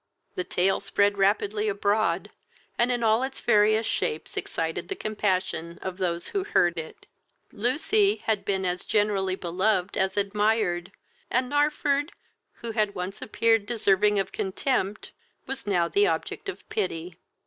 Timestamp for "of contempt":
14.17-15.11